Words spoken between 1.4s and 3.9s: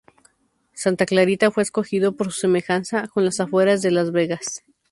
fue escogido por su semejanza con las afueras